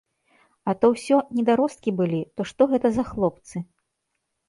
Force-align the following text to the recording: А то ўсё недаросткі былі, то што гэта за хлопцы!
А 0.73 0.73
то 0.85 0.89
ўсё 0.93 1.19
недаросткі 1.41 1.89
былі, 2.01 2.25
то 2.35 2.41
што 2.55 2.71
гэта 2.75 2.87
за 2.99 3.03
хлопцы! 3.15 3.57